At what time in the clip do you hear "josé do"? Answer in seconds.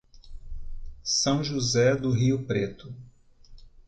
1.43-2.09